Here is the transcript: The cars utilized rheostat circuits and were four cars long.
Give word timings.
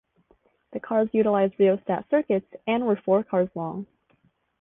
The 0.71 0.79
cars 0.79 1.09
utilized 1.13 1.59
rheostat 1.59 2.09
circuits 2.09 2.47
and 2.65 2.87
were 2.87 2.95
four 2.95 3.23
cars 3.23 3.49
long. 3.53 3.85